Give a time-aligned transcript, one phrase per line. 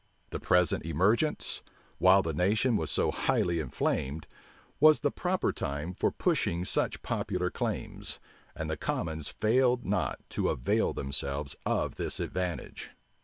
[0.31, 1.61] The present emergence,
[1.99, 4.25] while the nation was so highly inflamed,
[4.79, 8.19] was the proper time for pushing such popular claims;
[8.55, 12.89] and the commons failed not to avail themselves of this advantage.